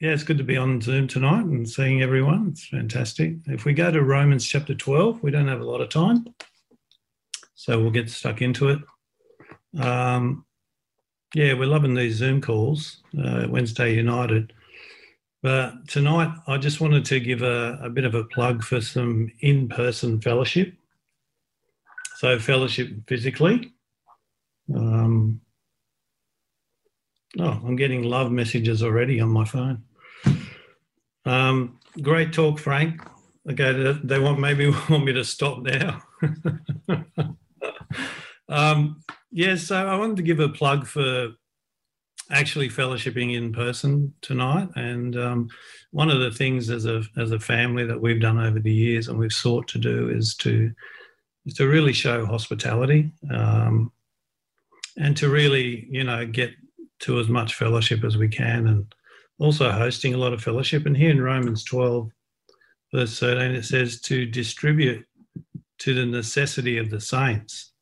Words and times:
yeah, 0.00 0.10
it's 0.10 0.24
good 0.24 0.38
to 0.38 0.44
be 0.44 0.58
on 0.58 0.80
Zoom 0.80 1.08
tonight 1.08 1.44
and 1.44 1.68
seeing 1.68 2.02
everyone. 2.02 2.48
It's 2.50 2.66
fantastic. 2.66 3.36
If 3.46 3.64
we 3.64 3.72
go 3.72 3.90
to 3.90 4.02
Romans 4.02 4.46
chapter 4.46 4.74
12, 4.74 5.22
we 5.22 5.30
don't 5.30 5.48
have 5.48 5.60
a 5.60 5.64
lot 5.64 5.80
of 5.80 5.88
time. 5.88 6.26
So 7.54 7.80
we'll 7.80 7.90
get 7.90 8.10
stuck 8.10 8.42
into 8.42 8.68
it. 8.68 8.78
Um, 9.80 10.44
yeah, 11.34 11.54
we're 11.54 11.66
loving 11.66 11.94
these 11.94 12.16
Zoom 12.16 12.42
calls, 12.42 13.02
uh, 13.18 13.46
Wednesday 13.48 13.94
United. 13.94 14.52
But 15.42 15.88
tonight, 15.88 16.34
I 16.46 16.58
just 16.58 16.80
wanted 16.80 17.06
to 17.06 17.20
give 17.20 17.40
a, 17.40 17.78
a 17.82 17.88
bit 17.88 18.04
of 18.04 18.14
a 18.14 18.24
plug 18.24 18.62
for 18.62 18.82
some 18.82 19.32
in 19.40 19.68
person 19.68 20.20
fellowship. 20.20 20.74
So, 22.16 22.38
fellowship 22.38 22.90
physically. 23.06 23.72
Um, 24.74 25.40
oh, 27.40 27.60
I'm 27.64 27.76
getting 27.76 28.02
love 28.02 28.30
messages 28.30 28.82
already 28.82 29.20
on 29.20 29.28
my 29.28 29.44
phone. 29.44 29.82
Um, 31.24 31.78
great 32.00 32.32
talk, 32.32 32.58
Frank. 32.58 33.02
Okay, 33.50 33.98
they 34.02 34.18
want 34.18 34.40
maybe 34.40 34.68
want 34.90 35.04
me 35.04 35.12
to 35.12 35.24
stop 35.24 35.62
now. 35.62 36.02
um, 38.48 39.02
yeah, 39.30 39.56
so 39.56 39.76
I 39.86 39.96
wanted 39.96 40.16
to 40.16 40.22
give 40.22 40.40
a 40.40 40.48
plug 40.48 40.86
for 40.86 41.32
actually 42.30 42.68
fellowshipping 42.68 43.34
in 43.34 43.52
person 43.52 44.12
tonight. 44.20 44.68
And 44.74 45.16
um, 45.16 45.48
one 45.90 46.10
of 46.10 46.20
the 46.20 46.30
things 46.30 46.70
as 46.70 46.86
a 46.86 47.02
as 47.16 47.30
a 47.30 47.40
family 47.40 47.84
that 47.86 48.00
we've 48.00 48.20
done 48.20 48.38
over 48.38 48.58
the 48.58 48.72
years 48.72 49.08
and 49.08 49.18
we've 49.18 49.32
sought 49.32 49.68
to 49.68 49.78
do 49.78 50.08
is 50.10 50.34
to 50.36 50.72
is 51.44 51.54
to 51.54 51.68
really 51.68 51.92
show 51.92 52.26
hospitality 52.26 53.12
um, 53.32 53.92
and 54.96 55.16
to 55.16 55.28
really 55.28 55.86
you 55.90 56.04
know 56.04 56.26
get 56.26 56.50
to 57.00 57.18
as 57.20 57.28
much 57.28 57.54
fellowship 57.54 58.04
as 58.04 58.16
we 58.16 58.28
can 58.28 58.68
and 58.68 58.94
also 59.38 59.70
hosting 59.70 60.14
a 60.14 60.18
lot 60.18 60.32
of 60.32 60.42
fellowship. 60.42 60.86
And 60.86 60.96
here 60.96 61.10
in 61.10 61.20
Romans 61.20 61.64
12, 61.64 62.10
verse 62.94 63.18
13, 63.18 63.52
it 63.52 63.64
says 63.64 64.00
to 64.02 64.26
distribute 64.26 65.04
to 65.78 65.94
the 65.94 66.06
necessity 66.06 66.78
of 66.78 66.90
the 66.90 67.00
saints. 67.00 67.72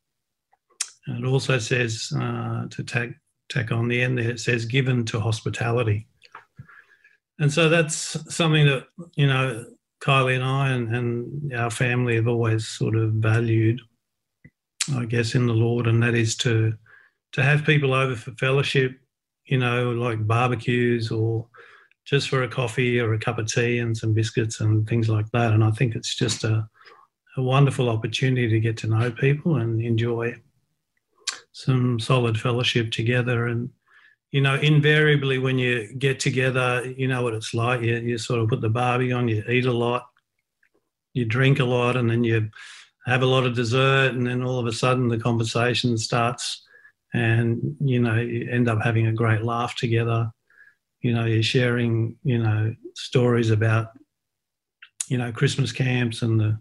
And 1.06 1.24
it 1.24 1.28
also 1.28 1.58
says 1.58 2.12
uh, 2.16 2.66
to 2.70 2.82
tack, 2.82 3.10
tack 3.48 3.70
on 3.70 3.88
the 3.88 4.02
end 4.02 4.18
there, 4.18 4.30
it 4.30 4.40
says 4.40 4.64
given 4.64 5.04
to 5.06 5.20
hospitality. 5.20 6.08
And 7.38 7.52
so 7.52 7.68
that's 7.68 8.16
something 8.34 8.66
that, 8.66 8.86
you 9.16 9.26
know, 9.26 9.64
Kylie 10.00 10.34
and 10.34 10.44
I 10.44 10.68
and, 10.70 10.94
and 10.94 11.54
our 11.54 11.70
family 11.70 12.16
have 12.16 12.28
always 12.28 12.66
sort 12.66 12.94
of 12.94 13.12
valued, 13.12 13.80
I 14.94 15.04
guess, 15.06 15.34
in 15.34 15.46
the 15.46 15.54
Lord, 15.54 15.86
and 15.86 16.02
that 16.02 16.14
is 16.14 16.36
to 16.38 16.74
to 17.32 17.42
have 17.42 17.64
people 17.64 17.92
over 17.92 18.14
for 18.14 18.30
fellowship, 18.32 18.92
you 19.46 19.58
know, 19.58 19.92
like 19.92 20.26
barbecues 20.26 21.10
or 21.10 21.46
just 22.04 22.28
for 22.28 22.42
a 22.42 22.48
coffee 22.48 23.00
or 23.00 23.14
a 23.14 23.18
cup 23.18 23.38
of 23.38 23.46
tea 23.46 23.78
and 23.78 23.96
some 23.96 24.12
biscuits 24.12 24.60
and 24.60 24.86
things 24.88 25.08
like 25.08 25.30
that. 25.32 25.52
And 25.52 25.64
I 25.64 25.70
think 25.70 25.94
it's 25.94 26.14
just 26.14 26.44
a, 26.44 26.68
a 27.36 27.42
wonderful 27.42 27.88
opportunity 27.88 28.48
to 28.48 28.60
get 28.60 28.76
to 28.78 28.86
know 28.86 29.10
people 29.10 29.56
and 29.56 29.80
enjoy 29.80 30.36
some 31.52 31.98
solid 31.98 32.38
fellowship 32.38 32.90
together. 32.90 33.46
And, 33.46 33.70
you 34.32 34.40
know, 34.40 34.56
invariably 34.56 35.38
when 35.38 35.58
you 35.58 35.94
get 35.94 36.20
together, 36.20 36.84
you 36.96 37.08
know 37.08 37.22
what 37.22 37.34
it's 37.34 37.54
like. 37.54 37.80
You, 37.80 37.96
you 37.98 38.18
sort 38.18 38.40
of 38.40 38.48
put 38.48 38.60
the 38.60 38.68
barbie 38.68 39.12
on, 39.12 39.28
you 39.28 39.42
eat 39.48 39.66
a 39.66 39.72
lot, 39.72 40.06
you 41.12 41.24
drink 41.24 41.60
a 41.60 41.64
lot, 41.64 41.96
and 41.96 42.10
then 42.10 42.24
you 42.24 42.50
have 43.06 43.22
a 43.22 43.26
lot 43.26 43.46
of 43.46 43.54
dessert. 43.54 44.14
And 44.14 44.26
then 44.26 44.42
all 44.42 44.58
of 44.58 44.66
a 44.66 44.72
sudden 44.72 45.08
the 45.08 45.18
conversation 45.18 45.96
starts 45.96 46.62
and, 47.14 47.76
you 47.80 48.00
know, 48.00 48.16
you 48.16 48.50
end 48.50 48.68
up 48.68 48.82
having 48.82 49.06
a 49.06 49.12
great 49.12 49.42
laugh 49.42 49.74
together. 49.76 50.30
You 51.00 51.14
know, 51.14 51.24
you're 51.24 51.42
sharing, 51.42 52.16
you 52.24 52.38
know, 52.38 52.74
stories 52.94 53.50
about, 53.50 53.88
you 55.08 55.16
know, 55.16 55.32
Christmas 55.32 55.72
camps 55.72 56.20
and 56.20 56.38
the 56.38 56.58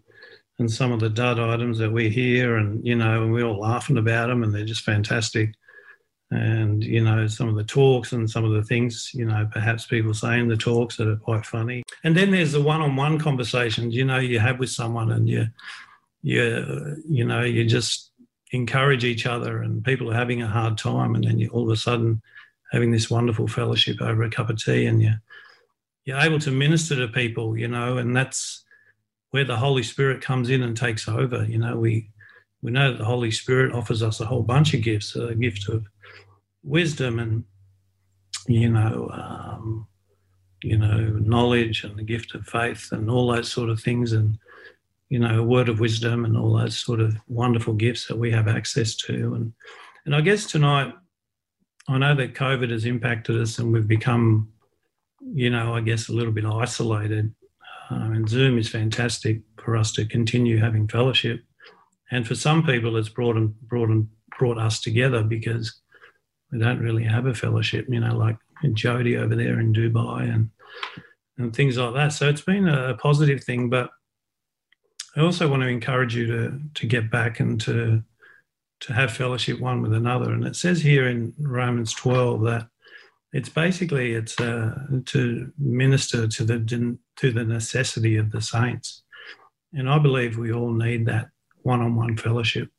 and 0.59 0.69
some 0.71 0.91
of 0.91 0.99
the 0.99 1.09
dud 1.09 1.39
items 1.39 1.79
that 1.79 1.91
we 1.91 2.09
hear, 2.09 2.57
and 2.57 2.85
you 2.85 2.95
know, 2.95 3.23
and 3.23 3.33
we're 3.33 3.43
all 3.43 3.59
laughing 3.59 3.97
about 3.97 4.27
them, 4.27 4.43
and 4.43 4.53
they're 4.53 4.63
just 4.63 4.83
fantastic. 4.83 5.53
And 6.29 6.83
you 6.83 7.03
know, 7.03 7.27
some 7.27 7.49
of 7.49 7.55
the 7.55 7.63
talks 7.63 8.11
and 8.11 8.29
some 8.29 8.45
of 8.45 8.53
the 8.53 8.63
things, 8.63 9.11
you 9.13 9.25
know, 9.25 9.47
perhaps 9.51 9.85
people 9.85 10.13
say 10.13 10.39
in 10.39 10.47
the 10.47 10.57
talks 10.57 10.95
that 10.97 11.07
are 11.07 11.15
quite 11.15 11.45
funny. 11.45 11.83
And 12.03 12.15
then 12.15 12.31
there's 12.31 12.51
the 12.51 12.61
one-on-one 12.61 13.19
conversations, 13.19 13.95
you 13.95 14.05
know, 14.05 14.19
you 14.19 14.39
have 14.39 14.59
with 14.59 14.69
someone, 14.69 15.11
and 15.11 15.27
you, 15.27 15.47
you, 16.21 16.97
you 17.07 17.25
know, 17.25 17.41
you 17.41 17.65
just 17.65 18.11
encourage 18.53 19.03
each 19.03 19.25
other, 19.25 19.61
and 19.61 19.83
people 19.83 20.09
are 20.09 20.15
having 20.15 20.41
a 20.41 20.47
hard 20.47 20.77
time, 20.77 21.15
and 21.15 21.23
then 21.23 21.39
you 21.39 21.49
all 21.49 21.63
of 21.63 21.69
a 21.69 21.75
sudden 21.75 22.21
having 22.71 22.91
this 22.91 23.09
wonderful 23.09 23.47
fellowship 23.47 24.01
over 24.01 24.23
a 24.23 24.29
cup 24.29 24.49
of 24.49 24.63
tea, 24.63 24.85
and 24.85 25.01
you 25.01 25.13
you're 26.05 26.19
able 26.19 26.39
to 26.39 26.51
minister 26.51 26.95
to 26.95 27.07
people, 27.07 27.57
you 27.57 27.67
know, 27.67 27.97
and 27.97 28.15
that's 28.15 28.63
where 29.31 29.45
the 29.45 29.55
Holy 29.55 29.83
Spirit 29.83 30.21
comes 30.21 30.49
in 30.49 30.61
and 30.61 30.77
takes 30.77 31.07
over. 31.07 31.45
You 31.45 31.57
know, 31.57 31.77
we 31.77 32.09
we 32.61 32.71
know 32.71 32.91
that 32.91 32.99
the 32.99 33.05
Holy 33.05 33.31
Spirit 33.31 33.73
offers 33.73 34.03
us 34.03 34.19
a 34.19 34.25
whole 34.25 34.43
bunch 34.43 34.73
of 34.73 34.81
gifts, 34.81 35.15
a 35.15 35.35
gift 35.35 35.67
of 35.69 35.85
wisdom 36.63 37.19
and 37.19 37.43
you 38.47 38.69
know, 38.69 39.09
um, 39.13 39.87
you 40.61 40.77
know, 40.77 40.99
knowledge 41.19 41.83
and 41.83 41.97
the 41.97 42.03
gift 42.03 42.35
of 42.35 42.45
faith 42.45 42.91
and 42.91 43.09
all 43.09 43.31
those 43.31 43.51
sort 43.51 43.69
of 43.69 43.81
things, 43.81 44.13
and 44.13 44.37
you 45.13 45.19
know, 45.19 45.41
a 45.41 45.43
word 45.43 45.69
of 45.69 45.79
wisdom 45.79 46.25
and 46.25 46.35
all 46.35 46.57
those 46.57 46.75
sort 46.75 46.99
of 46.99 47.15
wonderful 47.27 47.75
gifts 47.75 48.07
that 48.07 48.17
we 48.17 48.31
have 48.31 48.47
access 48.47 48.95
to. 48.95 49.35
And 49.35 49.53
and 50.07 50.15
I 50.15 50.21
guess 50.21 50.47
tonight, 50.47 50.91
I 51.87 51.99
know 51.99 52.15
that 52.15 52.33
COVID 52.33 52.71
has 52.71 52.85
impacted 52.85 53.39
us 53.39 53.59
and 53.59 53.71
we've 53.71 53.87
become, 53.87 54.51
you 55.21 55.51
know, 55.51 55.75
I 55.75 55.81
guess 55.81 56.09
a 56.09 56.13
little 56.13 56.33
bit 56.33 56.45
isolated 56.45 57.31
uh, 57.91 58.09
and 58.15 58.27
Zoom 58.27 58.57
is 58.57 58.69
fantastic 58.69 59.41
for 59.63 59.77
us 59.77 59.91
to 59.91 60.05
continue 60.07 60.57
having 60.57 60.87
fellowship. 60.87 61.41
And 62.09 62.27
for 62.27 62.33
some 62.33 62.63
people, 62.63 62.97
it's 62.97 63.09
brought 63.09 63.37
and 63.37 63.53
brought 63.67 63.89
and 63.89 64.07
brought 64.39 64.57
us 64.57 64.81
together 64.81 65.21
because 65.23 65.79
we 66.51 66.57
don't 66.57 66.79
really 66.79 67.03
have 67.03 67.27
a 67.27 67.35
fellowship, 67.35 67.85
you 67.87 67.99
know, 67.99 68.17
like 68.17 68.37
Jody 68.73 69.15
over 69.17 69.35
there 69.35 69.59
in 69.59 69.73
Dubai 69.73 70.33
and 70.33 70.49
and 71.37 71.55
things 71.55 71.77
like 71.77 71.93
that. 71.93 72.13
So 72.13 72.29
it's 72.29 72.41
been 72.41 72.67
a 72.67 72.97
positive 72.97 73.43
thing, 73.43 73.69
but 73.69 73.91
I 75.15 75.21
also 75.21 75.47
want 75.47 75.61
to 75.61 75.67
encourage 75.67 76.15
you 76.15 76.27
to 76.27 76.59
to 76.73 76.87
get 76.87 77.11
back 77.11 77.39
and 77.39 77.59
to 77.61 78.03
to 78.81 78.93
have 78.93 79.13
fellowship 79.13 79.59
one 79.59 79.81
with 79.81 79.93
another. 79.93 80.31
And 80.31 80.45
it 80.45 80.55
says 80.55 80.81
here 80.81 81.07
in 81.07 81.33
Romans 81.39 81.93
12 81.93 82.41
that 82.41 82.67
it's 83.31 83.49
basically 83.49 84.13
it's 84.13 84.39
uh, 84.39 84.75
to 85.05 85.51
minister 85.57 86.27
to 86.27 86.43
the 86.43 86.97
to 87.17 87.31
the 87.31 87.43
necessity 87.43 88.17
of 88.17 88.31
the 88.31 88.41
saints, 88.41 89.03
and 89.73 89.89
I 89.89 89.97
believe 89.99 90.37
we 90.37 90.53
all 90.53 90.71
need 90.71 91.05
that 91.07 91.29
one-on-one 91.61 92.17
fellowship. 92.17 92.69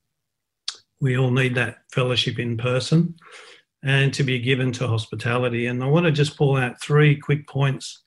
We 1.01 1.17
all 1.19 1.31
need 1.31 1.55
that 1.57 1.79
fellowship 1.93 2.39
in 2.39 2.57
person, 2.57 3.17
and 3.83 4.15
to 4.15 4.23
be 4.23 4.39
given 4.39 4.73
to 4.73 4.87
hospitality. 4.87 5.67
And 5.67 5.83
I 5.83 5.87
want 5.87 6.07
to 6.07 6.13
just 6.13 6.37
pull 6.37 6.57
out 6.57 6.81
three 6.81 7.17
quick 7.17 7.49
points 7.49 8.03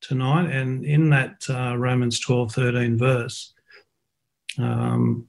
tonight. 0.00 0.50
And 0.50 0.84
in 0.84 1.10
that 1.10 1.44
uh, 1.48 1.76
Romans 1.76 2.20
12, 2.20 2.52
13 2.52 2.98
verse, 2.98 3.52
um, 4.58 5.28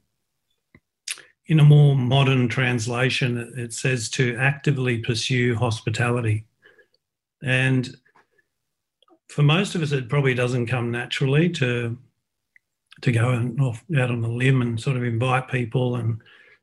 in 1.46 1.60
a 1.60 1.64
more 1.64 1.94
modern 1.94 2.48
translation, 2.48 3.52
it 3.56 3.72
says 3.72 4.08
to 4.10 4.36
actively 4.36 4.98
pursue 4.98 5.54
hospitality. 5.54 6.46
And 7.42 7.94
for 9.28 9.42
most 9.42 9.74
of 9.74 9.82
us, 9.82 9.92
it 9.92 10.08
probably 10.08 10.34
doesn't 10.34 10.66
come 10.66 10.90
naturally 10.90 11.48
to 11.50 11.98
to 13.00 13.10
go 13.10 13.30
and 13.30 13.60
off 13.60 13.82
out 13.98 14.10
on 14.10 14.20
the 14.20 14.28
limb 14.28 14.62
and 14.62 14.80
sort 14.80 14.96
of 14.96 15.02
invite 15.02 15.48
people 15.48 15.96
and 15.96 16.20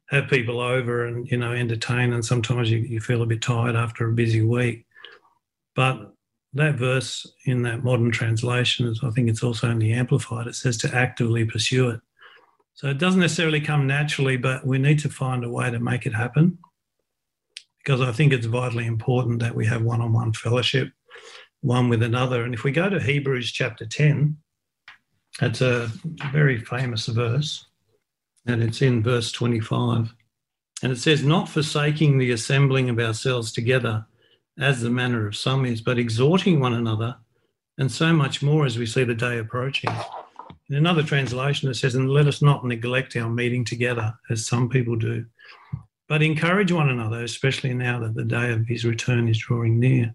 have 0.09 0.29
people 0.29 0.59
over 0.59 1.05
and 1.05 1.29
you 1.29 1.37
know 1.37 1.51
entertain. 1.51 2.13
And 2.13 2.23
sometimes 2.23 2.71
you, 2.71 2.79
you 2.79 2.99
feel 3.01 3.21
a 3.21 3.27
bit 3.27 3.41
tired 3.41 3.75
after 3.75 4.07
a 4.07 4.13
busy 4.13 4.41
week. 4.41 4.85
But 5.75 6.13
that 6.53 6.75
verse 6.75 7.27
in 7.45 7.61
that 7.63 7.83
modern 7.83 8.11
translation 8.11 8.87
is, 8.87 9.01
I 9.03 9.11
think 9.11 9.29
it's 9.29 9.43
also 9.43 9.73
the 9.77 9.93
Amplified. 9.93 10.47
It 10.47 10.55
says 10.55 10.77
to 10.77 10.95
actively 10.95 11.45
pursue 11.45 11.89
it. 11.89 12.01
So 12.79 12.87
it 12.87 12.97
doesn't 12.97 13.19
necessarily 13.19 13.59
come 13.59 13.87
naturally, 13.87 14.37
but 14.37 14.65
we 14.65 14.77
need 14.77 14.99
to 14.99 15.09
find 15.09 15.43
a 15.43 15.49
way 15.49 15.69
to 15.69 15.81
make 15.81 16.05
it 16.05 16.13
happen 16.13 16.59
because 17.83 17.99
I 17.99 18.13
think 18.13 18.31
it's 18.31 18.45
vitally 18.45 18.85
important 18.85 19.41
that 19.41 19.53
we 19.53 19.65
have 19.65 19.81
one 19.81 19.99
on 19.99 20.13
one 20.13 20.31
fellowship, 20.31 20.87
one 21.59 21.89
with 21.89 22.01
another. 22.01 22.45
And 22.45 22.53
if 22.53 22.63
we 22.63 22.71
go 22.71 22.89
to 22.89 22.97
Hebrews 22.97 23.51
chapter 23.51 23.85
10, 23.85 24.37
it's 25.41 25.59
a 25.59 25.91
very 26.31 26.57
famous 26.57 27.07
verse, 27.07 27.65
and 28.45 28.63
it's 28.63 28.81
in 28.81 29.03
verse 29.03 29.33
25. 29.33 30.15
And 30.81 30.93
it 30.93 30.99
says, 30.99 31.21
Not 31.21 31.49
forsaking 31.49 32.17
the 32.17 32.31
assembling 32.31 32.89
of 32.89 32.97
ourselves 32.97 33.51
together, 33.51 34.05
as 34.57 34.79
the 34.79 34.89
manner 34.89 35.27
of 35.27 35.35
some 35.35 35.65
is, 35.65 35.81
but 35.81 35.99
exhorting 35.99 36.61
one 36.61 36.75
another, 36.75 37.17
and 37.77 37.91
so 37.91 38.13
much 38.13 38.41
more 38.41 38.65
as 38.65 38.77
we 38.77 38.85
see 38.85 39.03
the 39.03 39.13
day 39.13 39.37
approaching. 39.37 39.91
In 40.69 40.75
another 40.75 41.01
translation, 41.01 41.69
it 41.69 41.75
says, 41.75 41.95
And 41.95 42.09
let 42.09 42.27
us 42.27 42.41
not 42.41 42.63
neglect 42.63 43.15
our 43.15 43.29
meeting 43.29 43.65
together, 43.65 44.13
as 44.29 44.45
some 44.45 44.69
people 44.69 44.95
do, 44.95 45.25
but 46.07 46.21
encourage 46.21 46.71
one 46.71 46.89
another, 46.89 47.23
especially 47.23 47.73
now 47.73 47.99
that 47.99 48.13
the 48.13 48.23
day 48.23 48.51
of 48.51 48.67
his 48.67 48.85
return 48.85 49.27
is 49.27 49.39
drawing 49.39 49.79
near. 49.79 50.13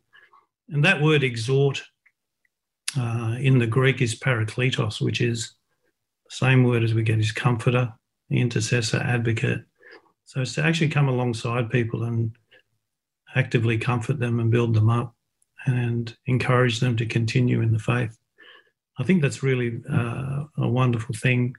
And 0.68 0.84
that 0.84 1.02
word 1.02 1.24
exhort 1.24 1.82
uh, 2.96 3.36
in 3.40 3.58
the 3.58 3.66
Greek 3.66 4.00
is 4.00 4.14
parakletos, 4.14 5.00
which 5.00 5.20
is 5.20 5.54
the 6.30 6.36
same 6.36 6.62
word 6.62 6.84
as 6.84 6.94
we 6.94 7.02
get 7.02 7.18
is 7.18 7.32
comforter, 7.32 7.92
intercessor, 8.30 8.98
advocate. 8.98 9.62
So 10.24 10.40
it's 10.40 10.54
to 10.54 10.64
actually 10.64 10.88
come 10.88 11.08
alongside 11.08 11.68
people 11.68 12.04
and 12.04 12.34
actively 13.34 13.76
comfort 13.76 14.20
them 14.20 14.38
and 14.38 14.50
build 14.50 14.74
them 14.74 14.88
up 14.88 15.14
and 15.66 16.16
encourage 16.26 16.78
them 16.78 16.96
to 16.96 17.06
continue 17.06 17.60
in 17.60 17.72
the 17.72 17.78
faith. 17.78 18.16
I 18.98 19.04
think 19.04 19.22
that's 19.22 19.42
really 19.42 19.82
uh, 19.90 20.44
a 20.58 20.68
wonderful 20.68 21.14
thing 21.14 21.54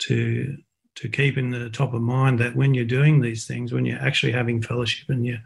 to 0.00 0.56
to 0.96 1.08
keep 1.08 1.38
in 1.38 1.50
the 1.50 1.70
top 1.70 1.94
of 1.94 2.02
mind 2.02 2.40
that 2.40 2.56
when 2.56 2.74
you're 2.74 2.84
doing 2.84 3.20
these 3.20 3.46
things, 3.46 3.72
when 3.72 3.84
you're 3.84 4.00
actually 4.00 4.32
having 4.32 4.60
fellowship 4.60 5.08
and 5.08 5.24
you're 5.24 5.42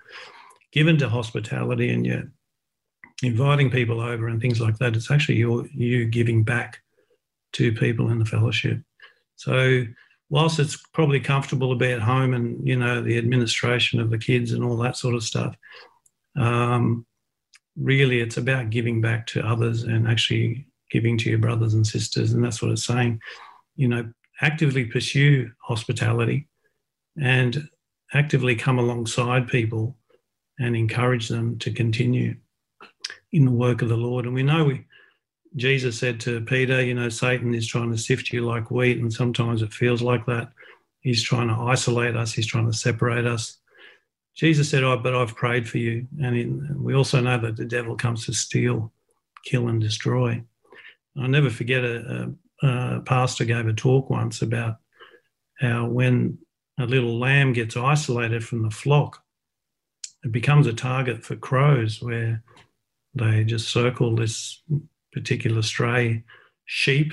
given 0.73 0.97
to 0.97 1.11
hospitality 1.11 1.91
and 1.91 2.07
you're 2.07 2.25
inviting 3.23 3.71
people 3.71 4.01
over 4.01 4.29
and 4.29 4.41
things 4.41 4.63
like 4.63 4.79
that, 4.79 4.97
it's 4.97 5.11
actually 5.11 5.37
you 5.37 5.69
you 5.75 6.07
giving 6.07 6.43
back 6.43 6.81
to 7.53 7.73
people 7.73 8.11
in 8.11 8.19
the 8.19 8.25
fellowship. 8.25 8.81
So 9.37 9.85
whilst 10.31 10.59
it's 10.59 10.79
probably 10.95 11.21
comfortable 11.21 11.69
to 11.71 11.77
be 11.77 11.93
at 11.93 12.01
home 12.01 12.33
and 12.33 12.67
you 12.67 12.77
know 12.77 13.03
the 13.03 13.19
administration 13.19 14.01
of 14.01 14.11
the 14.11 14.19
kids 14.19 14.53
and 14.53 14.65
all 14.65 14.79
that 14.79 14.97
sort 14.97 15.15
of 15.15 15.23
stuff, 15.23 15.55
um, 16.37 17.05
really 17.77 18.21
it's 18.21 18.39
about 18.39 18.71
giving 18.71 19.03
back 19.03 19.27
to 19.27 19.47
others 19.47 19.83
and 19.83 20.09
actually 20.09 20.67
giving 20.93 21.19
to 21.19 21.31
your 21.31 21.39
brothers 21.39 21.75
and 21.75 21.87
sisters, 21.87 22.33
and 22.33 22.45
that's 22.45 22.63
what 22.63 22.71
it's 22.71 22.85
saying. 22.85 23.21
You 23.77 23.89
know, 23.89 24.13
actively 24.41 24.85
pursue 24.85 25.51
hospitality 25.59 26.49
and 27.21 27.69
actively 28.13 28.55
come 28.55 28.79
alongside 28.79 29.49
people 29.49 29.97
and 30.59 30.77
encourage 30.77 31.29
them 31.29 31.59
to 31.59 31.73
continue 31.73 32.37
in 33.33 33.47
the 33.47 33.51
work 33.51 33.83
of 33.83 33.89
the 33.89 33.97
Lord. 33.97 34.27
And 34.27 34.35
we 34.35 34.43
know 34.43 34.65
we, 34.65 34.85
Jesus 35.57 35.99
said 35.99 36.21
to 36.21 36.43
Peter, 36.43 36.83
you 36.83 36.95
know, 36.95 37.09
Satan 37.09 37.55
is 37.55 37.67
trying 37.67 37.91
to 37.91 37.99
sift 37.99 38.31
you 38.31 38.43
like 38.43 38.71
wheat, 38.71 38.99
and 38.99 39.13
sometimes 39.13 39.63
it 39.63 39.73
feels 39.73 40.03
like 40.03 40.27
that. 40.27 40.53
He's 41.01 41.23
trying 41.23 41.49
to 41.49 41.55
isolate 41.55 42.17
us, 42.17 42.33
he's 42.33 42.47
trying 42.47 42.71
to 42.71 42.77
separate 42.77 43.27
us. 43.27 43.59
Jesus 44.35 44.71
said, 44.71 44.83
oh, 44.83 44.97
but 44.97 45.15
I've 45.15 45.37
prayed 45.37 45.69
for 45.69 45.79
you. 45.79 46.07
And 46.23 46.37
in, 46.37 46.83
we 46.83 46.95
also 46.95 47.21
know 47.21 47.39
that 47.39 47.57
the 47.57 47.67
devil 47.67 47.97
comes 47.97 48.25
to 48.27 48.33
steal, 48.33 48.93
kill, 49.45 49.69
and 49.69 49.81
destroy. 49.81 50.43
I'll 51.21 51.29
never 51.29 51.51
forget 51.51 51.85
a, 51.85 52.33
a, 52.63 52.67
a 52.67 53.01
pastor 53.03 53.45
gave 53.45 53.67
a 53.67 53.73
talk 53.73 54.11
once 54.11 54.43
about 54.43 54.77
how 55.59 55.87
when 55.87 56.39
a 56.79 56.87
little 56.87 57.19
lamb 57.19 57.53
gets 57.53 57.77
isolated 57.77 58.45
from 58.45 58.63
the 58.63 58.71
flock, 58.71 59.23
it 60.25 60.33
becomes 60.33 60.67
a 60.67 60.73
target 60.73 61.25
for 61.25 61.37
crows 61.37 62.01
where 62.01 62.43
they 63.15 63.45
just 63.45 63.69
circle 63.69 64.15
this 64.15 64.63
particular 65.13 65.63
stray 65.63 66.25
sheep, 66.65 67.13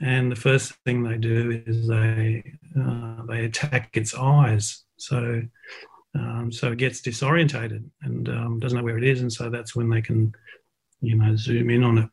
and 0.00 0.30
the 0.30 0.36
first 0.36 0.72
thing 0.84 1.02
they 1.02 1.16
do 1.16 1.62
is 1.66 1.88
they 1.88 2.44
uh, 2.78 3.22
they 3.26 3.44
attack 3.46 3.96
its 3.96 4.14
eyes. 4.14 4.84
So 4.96 5.42
um, 6.14 6.52
so 6.52 6.72
it 6.72 6.78
gets 6.78 7.00
disorientated 7.00 7.84
and 8.02 8.28
um, 8.28 8.60
doesn't 8.60 8.78
know 8.78 8.84
where 8.84 8.98
it 8.98 9.04
is, 9.04 9.20
and 9.20 9.32
so 9.32 9.50
that's 9.50 9.74
when 9.74 9.88
they 9.88 10.02
can 10.02 10.32
you 11.00 11.16
know 11.16 11.34
zoom 11.36 11.70
in 11.70 11.82
on 11.82 11.98
it. 11.98 12.10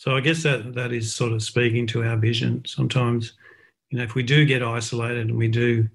So 0.00 0.16
I 0.16 0.20
guess 0.20 0.42
that 0.44 0.72
that 0.72 0.92
is 0.92 1.14
sort 1.14 1.32
of 1.32 1.42
speaking 1.42 1.86
to 1.88 2.02
our 2.04 2.16
vision. 2.16 2.62
Sometimes, 2.64 3.34
you 3.90 3.98
know, 3.98 4.04
if 4.04 4.14
we 4.14 4.22
do 4.22 4.46
get 4.46 4.62
isolated 4.62 5.28
and 5.28 5.36
we 5.36 5.46
do, 5.46 5.86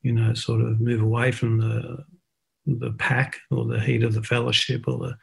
you 0.00 0.12
know, 0.12 0.32
sort 0.32 0.62
of 0.62 0.80
move 0.80 1.02
away 1.02 1.30
from 1.30 1.58
the 1.58 2.06
the 2.64 2.92
pack 2.92 3.36
or 3.50 3.66
the 3.66 3.78
heat 3.78 4.02
of 4.02 4.14
the 4.14 4.22
fellowship 4.22 4.88
or 4.88 4.96
the 4.96 5.16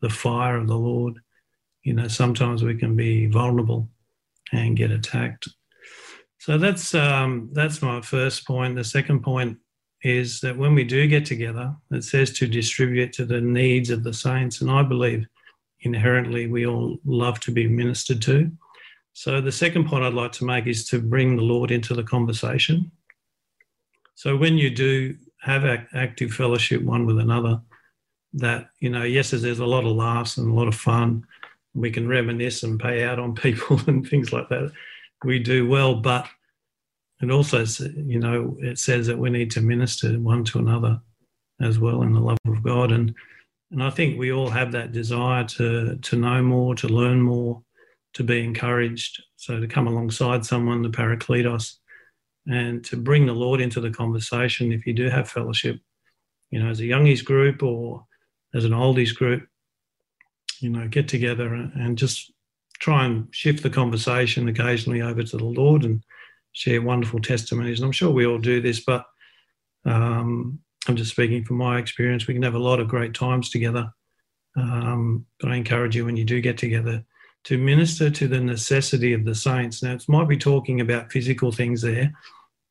the 0.00 0.08
fire 0.08 0.56
of 0.56 0.68
the 0.68 0.74
Lord, 0.74 1.18
you 1.82 1.92
know, 1.92 2.08
sometimes 2.08 2.64
we 2.64 2.76
can 2.76 2.96
be 2.96 3.26
vulnerable 3.26 3.90
and 4.54 4.74
get 4.74 4.90
attacked. 4.90 5.46
So 6.38 6.56
that's 6.56 6.94
um, 6.94 7.50
that's 7.52 7.82
my 7.82 8.00
first 8.00 8.46
point. 8.46 8.76
The 8.76 8.84
second 8.84 9.20
point 9.20 9.58
is 10.02 10.40
that 10.40 10.56
when 10.56 10.74
we 10.74 10.84
do 10.84 11.06
get 11.08 11.26
together, 11.26 11.76
it 11.90 12.04
says 12.04 12.32
to 12.38 12.46
distribute 12.46 13.12
to 13.12 13.26
the 13.26 13.42
needs 13.42 13.90
of 13.90 14.02
the 14.02 14.14
saints, 14.14 14.62
and 14.62 14.70
I 14.70 14.82
believe 14.82 15.26
inherently 15.86 16.46
we 16.46 16.66
all 16.66 16.98
love 17.04 17.40
to 17.40 17.50
be 17.50 17.66
ministered 17.66 18.20
to. 18.22 18.50
So 19.14 19.40
the 19.40 19.52
second 19.52 19.86
point 19.86 20.04
I'd 20.04 20.12
like 20.12 20.32
to 20.32 20.44
make 20.44 20.66
is 20.66 20.86
to 20.88 21.00
bring 21.00 21.36
the 21.36 21.42
Lord 21.42 21.70
into 21.70 21.94
the 21.94 22.02
conversation. 22.02 22.90
So 24.14 24.36
when 24.36 24.58
you 24.58 24.70
do 24.70 25.16
have 25.40 25.64
active 25.94 26.32
fellowship 26.32 26.82
one 26.82 27.06
with 27.06 27.18
another, 27.18 27.60
that 28.36 28.68
you 28.80 28.90
know 28.90 29.02
yes 29.02 29.30
there's 29.30 29.58
a 29.58 29.66
lot 29.66 29.84
of 29.84 29.96
laughs 29.96 30.36
and 30.36 30.50
a 30.50 30.54
lot 30.54 30.68
of 30.68 30.74
fun 30.74 31.26
we 31.74 31.90
can 31.90 32.06
reminisce 32.06 32.62
and 32.62 32.78
pay 32.78 33.02
out 33.02 33.18
on 33.18 33.34
people 33.46 33.80
and 33.86 34.06
things 34.08 34.32
like 34.32 34.48
that 34.48 34.70
we 35.24 35.38
do 35.38 35.68
well 35.68 35.94
but 35.94 36.28
it 37.22 37.30
also 37.30 37.64
you 37.96 38.20
know 38.20 38.56
it 38.60 38.78
says 38.78 39.06
that 39.06 39.18
we 39.18 39.30
need 39.30 39.50
to 39.50 39.60
minister 39.60 40.18
one 40.20 40.44
to 40.44 40.58
another 40.58 41.00
as 41.60 41.78
well 41.78 42.02
in 42.02 42.12
the 42.12 42.20
love 42.20 42.38
of 42.46 42.62
god 42.62 42.92
and 42.92 43.14
and 43.70 43.82
i 43.82 43.90
think 43.90 44.18
we 44.18 44.32
all 44.32 44.50
have 44.50 44.72
that 44.72 44.92
desire 44.92 45.44
to 45.44 45.96
to 45.98 46.16
know 46.16 46.42
more 46.42 46.74
to 46.74 46.88
learn 46.88 47.20
more 47.20 47.62
to 48.12 48.22
be 48.22 48.42
encouraged 48.42 49.22
so 49.36 49.60
to 49.60 49.66
come 49.66 49.86
alongside 49.86 50.44
someone 50.44 50.82
the 50.82 50.88
parakletos 50.88 51.76
and 52.48 52.84
to 52.84 52.96
bring 52.96 53.26
the 53.26 53.32
lord 53.32 53.60
into 53.60 53.80
the 53.80 53.90
conversation 53.90 54.72
if 54.72 54.86
you 54.86 54.92
do 54.92 55.08
have 55.08 55.28
fellowship 55.28 55.78
you 56.50 56.58
know 56.62 56.70
as 56.70 56.80
a 56.80 56.84
youngies 56.84 57.24
group 57.24 57.62
or 57.62 58.06
as 58.56 58.64
an 58.64 58.72
oldies 58.72 59.14
group, 59.14 59.46
you 60.60 60.70
know, 60.70 60.88
get 60.88 61.08
together 61.08 61.52
and 61.54 61.98
just 61.98 62.32
try 62.78 63.04
and 63.04 63.28
shift 63.30 63.62
the 63.62 63.70
conversation 63.70 64.48
occasionally 64.48 65.02
over 65.02 65.22
to 65.22 65.36
the 65.36 65.44
Lord 65.44 65.84
and 65.84 66.02
share 66.52 66.80
wonderful 66.82 67.20
testimonies. 67.20 67.78
And 67.78 67.86
I'm 67.86 67.92
sure 67.92 68.10
we 68.10 68.26
all 68.26 68.38
do 68.38 68.60
this, 68.60 68.80
but 68.80 69.04
um, 69.84 70.60
I'm 70.88 70.96
just 70.96 71.10
speaking 71.10 71.44
from 71.44 71.56
my 71.56 71.78
experience. 71.78 72.26
We 72.26 72.34
can 72.34 72.42
have 72.42 72.54
a 72.54 72.58
lot 72.58 72.80
of 72.80 72.88
great 72.88 73.14
times 73.14 73.50
together. 73.50 73.90
Um, 74.56 75.26
but 75.40 75.50
I 75.50 75.56
encourage 75.56 75.96
you 75.96 76.04
when 76.04 76.16
you 76.16 76.24
do 76.24 76.40
get 76.40 76.58
together 76.58 77.04
to 77.44 77.58
minister 77.58 78.10
to 78.10 78.26
the 78.26 78.40
necessity 78.40 79.12
of 79.12 79.24
the 79.24 79.34
saints. 79.34 79.82
Now, 79.82 79.92
it 79.92 80.04
might 80.08 80.28
be 80.28 80.36
talking 80.36 80.80
about 80.80 81.12
physical 81.12 81.52
things 81.52 81.82
there. 81.82 82.12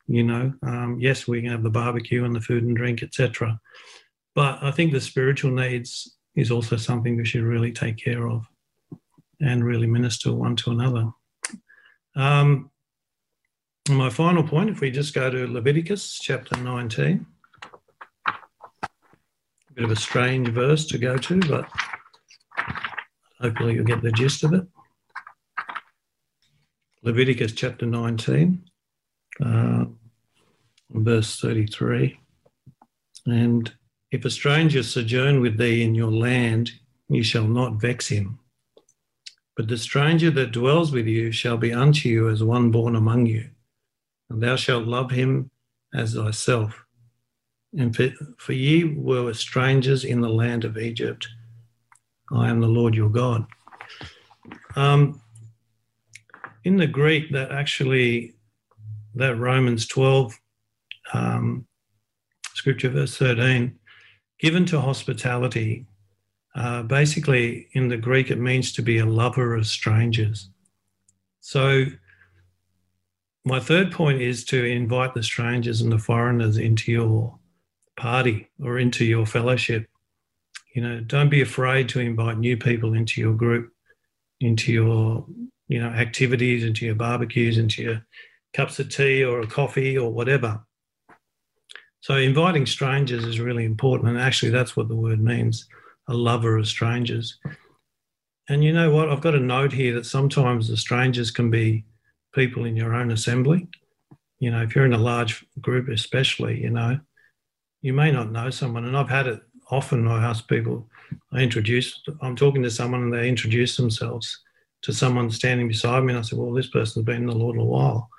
You 0.07 0.23
know, 0.23 0.53
um, 0.63 0.97
yes, 0.99 1.27
we 1.27 1.41
can 1.41 1.51
have 1.51 1.63
the 1.63 1.69
barbecue 1.69 2.25
and 2.25 2.35
the 2.35 2.41
food 2.41 2.63
and 2.63 2.75
drink, 2.75 3.01
etc. 3.01 3.59
But 4.33 4.59
I 4.61 4.71
think 4.71 4.91
the 4.91 5.01
spiritual 5.01 5.51
needs 5.51 6.17
is 6.35 6.51
also 6.51 6.75
something 6.75 7.15
we 7.15 7.25
should 7.25 7.43
really 7.43 7.71
take 7.71 7.97
care 7.97 8.27
of 8.27 8.45
and 9.39 9.63
really 9.63 9.87
minister 9.87 10.33
one 10.33 10.55
to 10.57 10.71
another. 10.71 11.09
Um, 12.15 12.71
my 13.89 14.09
final 14.09 14.43
point, 14.43 14.69
if 14.69 14.81
we 14.81 14.91
just 14.91 15.13
go 15.13 15.29
to 15.29 15.47
Leviticus 15.47 16.19
chapter 16.19 16.57
19, 16.57 17.03
a 17.13 17.25
bit 19.75 19.83
of 19.83 19.91
a 19.91 19.95
strange 19.95 20.47
verse 20.49 20.85
to 20.85 20.97
go 20.97 21.17
to, 21.17 21.39
but 21.41 21.69
hopefully 23.41 23.73
you'll 23.73 23.83
get 23.83 24.01
the 24.01 24.11
gist 24.11 24.43
of 24.43 24.53
it. 24.53 24.65
Leviticus 27.03 27.51
chapter 27.51 27.85
19, 27.85 28.63
uh, 29.43 29.85
verse 30.91 31.39
33. 31.39 32.17
And 33.25 33.73
if 34.11 34.23
a 34.23 34.29
stranger 34.29 34.81
sojourn 34.81 35.41
with 35.41 35.57
thee 35.57 35.83
in 35.83 35.93
your 35.93 36.11
land, 36.11 36.71
you 37.09 37.21
shall 37.21 37.47
not 37.47 37.81
vex 37.81 38.07
him. 38.07 38.39
But 39.57 39.67
the 39.67 39.77
stranger 39.77 40.31
that 40.31 40.51
dwells 40.51 40.91
with 40.91 41.05
you 41.05 41.31
shall 41.31 41.57
be 41.57 41.73
unto 41.73 42.07
you 42.07 42.29
as 42.29 42.43
one 42.43 42.71
born 42.71 42.95
among 42.95 43.25
you, 43.25 43.49
and 44.29 44.41
thou 44.41 44.55
shalt 44.55 44.85
love 44.85 45.11
him 45.11 45.51
as 45.93 46.13
thyself. 46.13 46.84
And 47.77 47.95
for, 47.95 48.09
for 48.37 48.53
ye 48.53 48.83
were 48.83 49.33
strangers 49.33 50.05
in 50.05 50.21
the 50.21 50.29
land 50.29 50.63
of 50.63 50.77
Egypt. 50.77 51.27
I 52.31 52.49
am 52.49 52.61
the 52.61 52.67
Lord 52.67 52.95
your 52.95 53.09
God. 53.09 53.45
Um, 54.75 55.21
in 56.63 56.77
the 56.77 56.87
Greek, 56.87 57.31
that 57.31 57.51
actually, 57.51 58.33
that 59.15 59.37
Romans 59.37 59.87
12 59.87 60.39
um, 61.13 61.67
scripture, 62.53 62.89
verse 62.89 63.17
13, 63.17 63.77
given 64.39 64.65
to 64.65 64.81
hospitality. 64.81 65.85
Uh, 66.55 66.83
basically, 66.83 67.67
in 67.73 67.89
the 67.89 67.97
Greek, 67.97 68.31
it 68.31 68.39
means 68.39 68.71
to 68.71 68.81
be 68.81 68.99
a 68.99 69.05
lover 69.05 69.55
of 69.55 69.67
strangers. 69.67 70.49
So, 71.41 71.85
my 73.43 73.59
third 73.59 73.91
point 73.91 74.21
is 74.21 74.45
to 74.45 74.63
invite 74.63 75.13
the 75.13 75.21
strangers 75.21 75.81
and 75.81 75.91
the 75.91 75.99
foreigners 75.99 76.57
into 76.57 76.91
your 76.91 77.37
party 77.97 78.49
or 78.61 78.79
into 78.79 79.05
your 79.05 79.25
fellowship. 79.25 79.87
You 80.73 80.81
know, 80.81 80.99
don't 80.99 81.29
be 81.29 81.41
afraid 81.41 81.89
to 81.89 81.99
invite 81.99 82.37
new 82.37 82.57
people 82.57 82.93
into 82.93 83.21
your 83.21 83.33
group, 83.33 83.71
into 84.41 84.73
your, 84.73 85.25
you 85.67 85.79
know, 85.79 85.87
activities, 85.87 86.63
into 86.63 86.85
your 86.85 86.95
barbecues, 86.95 87.57
into 87.57 87.81
your 87.81 88.05
cups 88.53 88.79
of 88.79 88.89
tea 88.89 89.23
or 89.23 89.41
a 89.41 89.47
coffee 89.47 89.97
or 89.97 90.11
whatever. 90.11 90.61
So 92.01 92.17
inviting 92.17 92.65
strangers 92.65 93.23
is 93.25 93.39
really 93.39 93.65
important. 93.65 94.09
And 94.09 94.19
actually, 94.19 94.51
that's 94.51 94.75
what 94.75 94.89
the 94.89 94.95
word 94.95 95.21
means 95.21 95.67
a 96.07 96.13
lover 96.13 96.57
of 96.57 96.67
strangers. 96.67 97.39
and 98.47 98.63
you 98.63 98.71
know 98.71 98.91
what? 98.91 99.09
I've 99.09 99.21
got 99.21 99.33
a 99.33 99.39
note 99.39 99.73
here 99.73 99.93
that 99.95 100.05
sometimes 100.05 100.67
the 100.67 100.77
strangers 100.77 101.31
can 101.31 101.49
be 101.49 101.83
people 102.33 102.65
in 102.65 102.75
your 102.75 102.93
own 102.93 103.11
assembly. 103.11 103.67
You 104.39 104.51
know, 104.51 104.61
if 104.61 104.75
you're 104.75 104.85
in 104.85 104.93
a 104.93 104.99
large 104.99 105.45
group, 105.61 105.89
especially, 105.89 106.61
you 106.61 106.69
know, 106.69 106.99
you 107.85 107.93
may 107.93 108.11
not 108.11 108.31
know 108.31 108.49
someone. 108.49 108.85
And 108.85 108.97
I've 108.97 109.09
had 109.09 109.27
it 109.27 109.41
often. 109.69 110.07
I 110.07 110.25
ask 110.25 110.47
people, 110.47 110.89
I 111.31 111.41
introduce, 111.41 112.01
I'm 112.19 112.35
talking 112.35 112.63
to 112.63 112.71
someone 112.71 113.03
and 113.03 113.13
they 113.13 113.29
introduce 113.29 113.77
themselves 113.77 114.41
to 114.81 114.91
someone 114.91 115.29
standing 115.29 115.67
beside 115.67 116.03
me. 116.03 116.13
And 116.13 116.17
I 116.17 116.23
said, 116.23 116.39
well, 116.39 116.51
this 116.51 116.65
person's 116.65 117.05
been 117.05 117.17
in 117.17 117.25
the 117.27 117.35
Lord 117.35 117.59
a 117.59 117.63
while, 117.63 118.09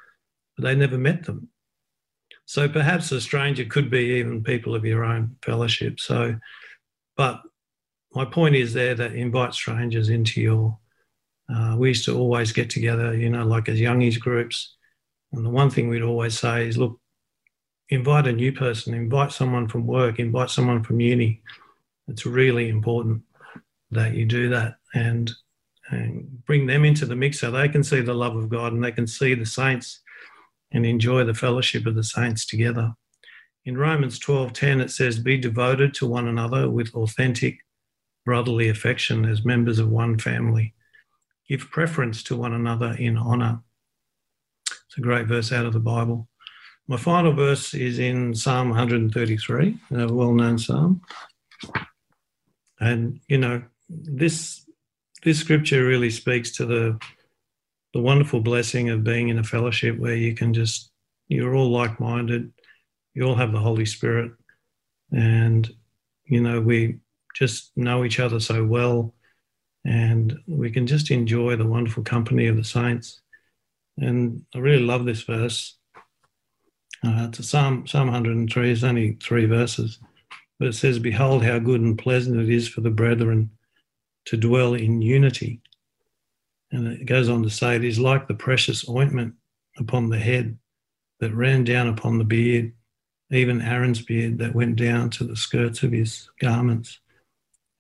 but 0.57 0.63
they 0.63 0.77
never 0.77 0.97
met 0.97 1.25
them. 1.25 1.49
So 2.45 2.69
perhaps 2.69 3.11
a 3.11 3.21
stranger 3.21 3.65
could 3.65 3.91
be 3.91 4.21
even 4.21 4.45
people 4.45 4.73
of 4.77 4.85
your 4.85 5.05
own 5.05 5.35
fellowship. 5.43 5.99
So, 5.99 6.37
but 7.17 7.43
my 8.15 8.25
point 8.25 8.55
is 8.55 8.73
there 8.73 8.95
that 8.95 9.17
invite 9.17 9.53
strangers 9.53 10.11
into 10.11 10.41
your. 10.41 10.79
Uh, 11.53 11.75
we 11.77 11.89
used 11.89 12.05
to 12.05 12.17
always 12.17 12.53
get 12.53 12.71
together, 12.71 13.17
you 13.17 13.31
know, 13.31 13.45
like 13.45 13.69
as 13.69 13.81
youngies 13.81 14.21
groups. 14.21 14.77
And 15.33 15.45
the 15.45 15.51
one 15.51 15.71
thing 15.71 15.89
we'd 15.89 16.03
always 16.03 16.39
say 16.39 16.69
is, 16.69 16.79
look, 16.79 17.01
invite 17.89 18.27
a 18.27 18.33
new 18.33 18.53
person, 18.53 18.95
invite 18.95 19.33
someone 19.33 19.69
from 19.69 19.87
work, 19.87 20.19
invite 20.19 20.51
someone 20.51 20.83
from 20.83 21.01
uni. 21.01 21.43
It's 22.09 22.27
really 22.27 22.69
important 22.69 23.23
that 23.91 24.15
you 24.15 24.25
do 24.25 24.49
that 24.51 24.77
and, 24.95 25.31
and 25.91 26.45
bring 26.45 26.67
them 26.67 26.85
into 26.85 27.07
the 27.07 27.17
mix 27.17 27.41
so 27.41 27.51
they 27.51 27.69
can 27.69 27.85
see 27.85 28.01
the 28.01 28.15
love 28.15 28.37
of 28.37 28.49
God 28.49 28.73
and 28.73 28.83
they 28.83 28.93
can 28.93 29.07
see 29.07 29.35
the 29.35 29.47
saints 29.47 30.01
and 30.73 30.85
enjoy 30.85 31.25
the 31.25 31.35
fellowship 31.35 31.87
of 31.87 31.95
the 31.95 32.05
saints 32.05 32.45
together. 32.45 32.93
In 33.65 33.79
Romans 33.79 34.19
12:10 34.19 34.81
it 34.81 34.91
says 34.91 35.19
be 35.19 35.37
devoted 35.37 35.95
to 35.95 36.07
one 36.07 36.29
another 36.29 36.71
with 36.71 36.95
authentic 36.95 37.59
brotherly 38.25 38.69
affection 38.69 39.25
as 39.25 39.45
members 39.45 39.79
of 39.79 39.89
one 39.89 40.19
family. 40.19 40.75
Give 41.49 41.61
preference 41.71 42.23
to 42.25 42.37
one 42.37 42.53
another 42.53 42.97
in 42.99 43.17
honor. 43.17 43.63
It's 44.71 44.99
a 44.99 45.01
great 45.01 45.27
verse 45.27 45.53
out 45.53 45.67
of 45.67 45.73
the 45.73 45.81
Bible. 45.81 46.29
My 46.89 46.97
final 46.97 47.33
verse 47.33 47.75
is 47.75 47.99
in 47.99 48.35
Psalm 48.35 48.69
133, 48.69 49.79
a 49.93 50.13
well 50.13 50.33
known 50.33 50.59
psalm. 50.59 51.03
And, 52.79 53.21
you 53.29 53.39
know, 53.39 53.63
this, 53.89 54.65
this 55.25 55.41
scripture 55.41 55.85
really 55.85 56.11
speaks 56.11 56.53
to 56.53 56.67
the, 56.67 56.99
the 57.93 58.01
wonderful 58.01 58.41
blessing 58.41 58.91
of 58.91 59.03
being 59.03 59.29
in 59.29 59.39
a 59.39 59.45
fellowship 59.45 59.99
where 59.99 60.15
you 60.15 60.35
can 60.35 60.55
just, 60.55 60.91
you're 61.29 61.57
all 61.57 61.71
like 61.71 61.99
minded, 61.99 62.53
you 63.15 63.25
all 63.25 63.35
have 63.35 63.53
the 63.53 63.59
Holy 63.59 63.87
Spirit. 63.87 64.33
And, 65.11 65.69
you 66.25 66.41
know, 66.41 66.61
we, 66.61 66.99
just 67.37 67.71
know 67.77 68.03
each 68.03 68.19
other 68.19 68.41
so 68.41 68.65
well 68.65 69.15
and 69.85 70.39
we 70.47 70.71
can 70.71 70.87
just 70.87 71.11
enjoy 71.11 71.55
the 71.55 71.67
wonderful 71.67 72.03
company 72.03 72.47
of 72.47 72.57
the 72.57 72.65
saints. 72.65 73.21
And 73.99 74.45
I 74.55 74.59
really 74.59 74.83
love 74.83 75.05
this 75.05 75.23
verse. 75.23 75.76
Uh, 77.05 77.27
it's 77.29 77.39
a 77.39 77.43
Psalm, 77.43 77.87
Psalm 77.87 78.07
103, 78.07 78.71
it's 78.71 78.83
only 78.83 79.17
three 79.23 79.47
verses, 79.47 79.99
but 80.59 80.69
it 80.69 80.75
says, 80.75 80.99
Behold, 80.99 81.45
how 81.45 81.59
good 81.59 81.81
and 81.81 81.99
pleasant 81.99 82.41
it 82.41 82.49
is 82.49 82.69
for 82.69 82.81
the 82.81 82.91
brethren 82.91 83.51
to 84.27 84.37
dwell 84.37 84.75
in 84.75 85.03
unity. 85.03 85.61
And 86.73 86.89
it 86.89 87.07
goes 87.07 87.29
on 87.29 87.43
to 87.43 87.51
say, 87.51 87.77
It 87.77 87.85
is 87.85 87.99
like 87.99 88.27
the 88.27 88.35
precious 88.35 88.89
ointment 88.89 89.35
upon 89.79 90.09
the 90.09 90.19
head 90.19 90.59
that 91.21 91.35
ran 91.35 91.65
down 91.65 91.89
upon 91.89 92.19
the 92.19 92.25
beard, 92.25 92.73
even 93.31 93.61
Aaron's 93.61 94.03
beard 94.03 94.39
that 94.39 94.55
went 94.55 94.77
down 94.77 95.11
to 95.11 95.25
the 95.25 95.37
skirts 95.37 95.83
of 95.83 95.93
his 95.93 96.29
garments 96.41 97.01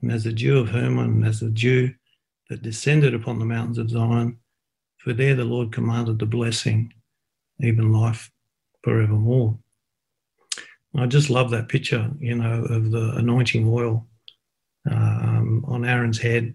and 0.02 0.12
as 0.12 0.25
the 0.25 0.32
dew 0.32 0.58
of 0.58 0.68
Hermon, 0.70 1.04
and 1.04 1.25
as 1.26 1.40
the 1.40 1.49
dew 1.49 1.94
that 2.49 2.62
descended 2.62 3.14
upon 3.14 3.38
the 3.38 3.44
mountains 3.44 3.78
of 3.78 3.90
Zion, 3.90 4.38
for 4.99 5.12
there 5.12 5.35
the 5.35 5.44
Lord 5.44 5.73
commanded 5.73 6.18
the 6.18 6.26
blessing, 6.26 6.92
even 7.61 7.92
life 7.92 8.30
forevermore. 8.86 9.58
I 10.96 11.06
just 11.06 11.28
love 11.28 11.50
that 11.50 11.68
picture, 11.68 12.08
you 12.20 12.36
know, 12.36 12.62
of 12.66 12.92
the 12.92 13.16
anointing 13.16 13.68
oil 13.68 14.06
um, 14.88 15.64
on 15.66 15.84
Aaron's 15.84 16.20
head. 16.20 16.54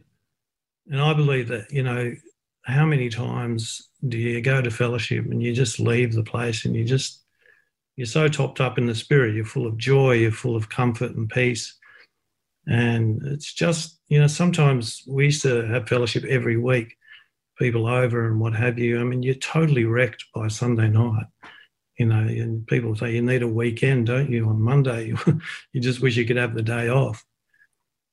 And 0.89 1.01
I 1.01 1.13
believe 1.13 1.50
that, 1.50 1.69
you 1.71 1.83
know, 1.83 2.15
how 2.63 2.85
many 2.85 3.09
times 3.09 3.89
do 4.07 4.17
you 4.17 4.41
go 4.41 4.61
to 4.61 4.71
fellowship 4.71 5.25
and 5.25 5.43
you 5.43 5.53
just 5.53 5.77
leave 5.81 6.13
the 6.13 6.23
place 6.23 6.63
and 6.63 6.73
you 6.73 6.85
just, 6.85 7.21
you're 7.97 8.05
so 8.05 8.29
topped 8.29 8.61
up 8.61 8.77
in 8.77 8.85
the 8.85 8.95
spirit, 8.95 9.35
you're 9.35 9.43
full 9.43 9.67
of 9.67 9.77
joy, 9.77 10.13
you're 10.13 10.31
full 10.31 10.55
of 10.55 10.69
comfort 10.69 11.11
and 11.11 11.29
peace. 11.29 11.77
And 12.65 13.21
it's 13.27 13.53
just, 13.53 14.00
you 14.07 14.21
know, 14.21 14.27
sometimes 14.27 15.03
we 15.05 15.25
used 15.25 15.41
to 15.41 15.67
have 15.67 15.89
fellowship 15.89 16.23
every 16.23 16.55
week, 16.55 16.95
people 17.59 17.88
over 17.88 18.27
and 18.27 18.39
what 18.39 18.53
have 18.53 18.79
you. 18.79 19.01
I 19.01 19.03
mean, 19.03 19.21
you're 19.21 19.35
totally 19.35 19.83
wrecked 19.83 20.23
by 20.33 20.47
Sunday 20.47 20.88
night, 20.88 21.25
you 22.01 22.08
know, 22.08 22.22
and 22.22 22.65
people 22.65 22.96
say 22.96 23.13
you 23.13 23.22
need 23.22 23.43
a 23.43 23.48
weekend, 23.48 24.08
don't 24.08 24.31
you, 24.31 24.50
on 24.50 24.60
Monday? 24.60 25.13
you 25.72 25.79
just 25.79 26.01
wish 26.01 26.17
you 26.17 26.25
could 26.25 26.38
have 26.38 26.55
the 26.55 26.63
day 26.63 26.89
off. 26.89 27.24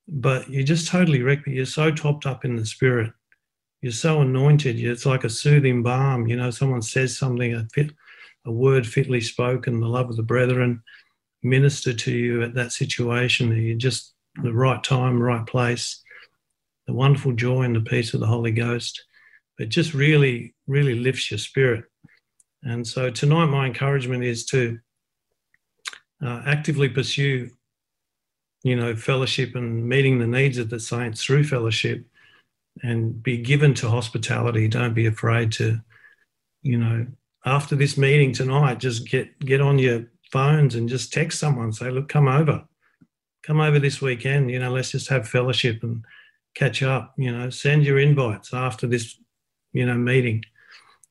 But 0.07 0.51
you're 0.51 0.63
just 0.63 0.89
totally 0.89 1.23
wrecked, 1.23 1.47
you're 1.47 1.65
so 1.65 1.91
topped 1.91 2.27
up 2.27 2.45
in 2.45 2.57
the 2.57 2.67
spirit. 2.67 3.11
You're 3.81 3.93
so 3.93 4.21
anointed. 4.21 4.79
It's 4.79 5.07
like 5.07 5.25
a 5.25 5.31
soothing 5.31 5.83
balm. 5.83 6.27
You 6.27 6.37
know, 6.37 6.51
someone 6.51 6.83
says 6.83 7.17
something, 7.17 7.55
a, 7.55 7.67
fit, 7.73 7.93
a 8.45 8.53
word 8.53 8.87
fitly 8.87 9.23
spoken, 9.23 9.81
the 9.81 9.87
love 9.87 10.11
of 10.11 10.17
the 10.17 10.23
brethren 10.23 10.83
minister 11.43 11.95
to 11.95 12.13
you 12.13 12.43
at 12.43 12.55
that 12.55 12.73
situation. 12.73 13.57
You 13.57 13.75
just 13.75 14.13
the 14.43 14.53
right 14.53 14.85
time, 14.85 15.19
right 15.19 15.47
place, 15.47 16.03
the 16.87 16.93
wonderful 16.93 17.33
joy 17.33 17.63
and 17.63 17.75
the 17.75 17.81
peace 17.81 18.13
of 18.13 18.21
the 18.21 18.27
Holy 18.27 18.53
Ghost. 18.53 19.03
It 19.59 19.71
just 19.71 19.95
really, 19.95 20.55
really 20.67 20.95
lifts 20.95 21.31
your 21.31 21.39
spirit. 21.39 21.87
And 22.63 22.87
so 22.87 23.11
tonight, 23.11 23.47
my 23.47 23.67
encouragement 23.67 24.25
is 24.25 24.45
to 24.47 24.79
uh, 26.25 26.43
actively 26.47 26.89
pursue, 26.89 27.51
you 28.63 28.77
know, 28.77 28.97
fellowship 28.97 29.55
and 29.55 29.89
meeting 29.89 30.19
the 30.19 30.27
needs 30.27 30.59
of 30.59 30.71
the 30.71 30.81
saints 30.81 31.23
through 31.23 31.45
fellowship 31.45 32.05
and 32.83 33.23
be 33.23 33.39
given 33.39 33.75
to 33.75 33.89
hospitality. 33.89 34.69
Don't 34.69 34.95
be 34.95 35.07
afraid 35.07 35.53
to, 35.53 35.81
you 36.63 36.79
know, 36.79 37.07
after 37.45 37.77
this 37.77 37.97
meeting 37.97 38.33
tonight, 38.33 38.81
just 38.81 39.09
get 39.09 39.39
get 39.39 39.61
on 39.61 39.79
your 39.79 40.07
phones 40.33 40.75
and 40.75 40.89
just 40.89 41.13
text 41.13 41.39
someone, 41.39 41.73
say, 41.73 41.91
look, 41.91 42.09
come 42.09 42.29
over 42.29 42.65
come 43.49 43.61
over 43.61 43.79
this 43.79 44.03
weekend. 44.03 44.51
You 44.51 44.59
know, 44.59 44.71
let's 44.71 44.91
just 44.91 45.09
have 45.09 45.27
fellowship 45.27 45.83
and 45.83 46.05
catch 46.55 46.83
up. 46.83 47.15
You 47.17 47.33
know, 47.33 47.49
send 47.49 47.85
your 47.85 47.99
invites 47.99 48.53
after 48.53 48.87
this, 48.87 49.19
you 49.73 49.87
know, 49.87 49.95
meeting. 49.97 50.45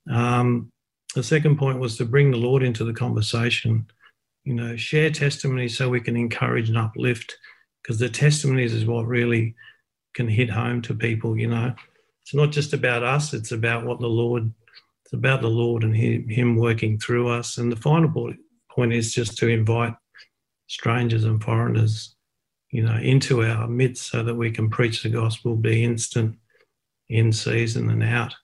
Um, 0.10 0.72
the 1.17 1.24
second 1.24 1.57
point 1.57 1.79
was 1.79 1.97
to 1.97 2.05
bring 2.05 2.31
the 2.31 2.38
Lord 2.38 2.63
into 2.63 2.83
the 2.83 2.93
conversation. 2.93 3.88
You 4.43 4.53
know, 4.53 4.75
share 4.75 5.09
testimonies 5.09 5.75
so 5.75 5.89
we 5.89 6.00
can 6.00 6.15
encourage 6.15 6.69
and 6.69 6.77
uplift, 6.77 7.36
because 7.81 8.00
the 8.00 8.07
testimonies 8.07 8.74
is 8.74 8.86
what 8.86 9.07
really 9.07 9.55
can 10.13 10.27
hit 10.27 10.50
home 10.50 10.81
to 10.83 10.93
people. 10.93 11.38
You 11.38 11.47
know, 11.47 11.74
it's 12.21 12.33
not 12.36 12.51
just 12.51 12.74
about 12.74 13.03
us; 13.03 13.33
it's 13.33 13.51
about 13.51 13.86
what 13.86 14.00
the 14.00 14.07
Lord. 14.07 14.53
It's 15.05 15.13
about 15.13 15.41
the 15.41 15.47
Lord 15.47 15.83
and 15.83 15.95
Him 15.95 16.55
working 16.55 17.00
through 17.00 17.29
us. 17.29 17.57
And 17.57 17.71
the 17.71 17.77
final 17.77 18.09
point 18.69 18.93
is 18.93 19.13
just 19.13 19.38
to 19.38 19.47
invite 19.47 19.93
strangers 20.67 21.24
and 21.24 21.41
foreigners 21.41 22.15
you 22.71 22.83
know, 22.83 22.97
into 22.97 23.43
our 23.43 23.67
midst 23.67 24.12
so 24.12 24.21
that 24.24 24.36
we 24.36 24.51
can 24.51 24.69
preach 24.69 25.03
the 25.03 25.09
gospel, 25.09 25.55
be 25.55 25.83
instant 25.83 26.36
in 27.09 27.31
season 27.31 27.89
and 27.89 28.03
out. 28.03 28.36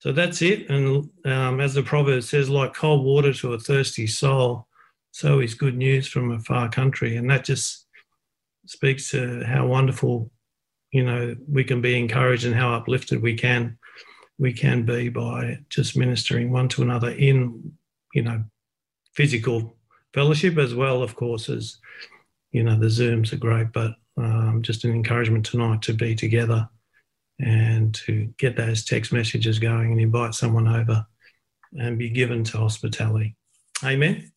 So 0.00 0.12
that's 0.12 0.42
it. 0.42 0.70
And 0.70 1.10
um, 1.24 1.60
as 1.60 1.74
the 1.74 1.82
proverb 1.82 2.22
says, 2.22 2.48
like 2.48 2.74
cold 2.74 3.04
water 3.04 3.32
to 3.34 3.54
a 3.54 3.58
thirsty 3.58 4.06
soul, 4.06 4.68
so 5.10 5.40
is 5.40 5.54
good 5.54 5.76
news 5.76 6.06
from 6.06 6.30
a 6.30 6.38
far 6.40 6.68
country. 6.68 7.16
And 7.16 7.28
that 7.30 7.44
just 7.44 7.86
speaks 8.66 9.10
to 9.10 9.42
how 9.44 9.66
wonderful, 9.66 10.30
you 10.92 11.04
know, 11.04 11.34
we 11.48 11.64
can 11.64 11.80
be 11.80 11.98
encouraged 11.98 12.44
and 12.44 12.54
how 12.54 12.74
uplifted 12.74 13.20
we 13.20 13.34
can 13.34 13.78
we 14.38 14.52
can 14.52 14.84
be 14.84 15.08
by 15.08 15.58
just 15.68 15.96
ministering 15.96 16.52
one 16.52 16.68
to 16.68 16.82
another 16.82 17.10
in, 17.10 17.72
you 18.14 18.22
know, 18.22 18.44
physical 19.14 19.76
fellowship 20.14 20.58
as 20.58 20.74
well, 20.74 21.02
of 21.02 21.16
course, 21.16 21.48
as 21.48 21.78
you 22.52 22.62
know, 22.62 22.78
the 22.78 22.86
Zooms 22.86 23.32
are 23.32 23.36
great, 23.36 23.72
but 23.72 23.92
um, 24.16 24.62
just 24.62 24.84
an 24.84 24.92
encouragement 24.92 25.44
tonight 25.44 25.82
to 25.82 25.92
be 25.92 26.14
together 26.14 26.68
and 27.40 27.94
to 27.94 28.32
get 28.38 28.56
those 28.56 28.84
text 28.84 29.12
messages 29.12 29.58
going 29.58 29.92
and 29.92 30.00
invite 30.00 30.34
someone 30.34 30.68
over 30.68 31.06
and 31.78 31.98
be 31.98 32.10
given 32.10 32.44
to 32.44 32.58
hospitality. 32.58 33.36
Amen. 33.84 34.32